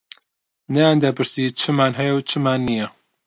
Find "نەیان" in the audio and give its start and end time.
0.73-0.97